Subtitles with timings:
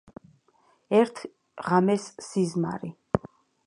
[1.01, 1.21] ერთ
[1.69, 2.95] ღამეს სიზმარი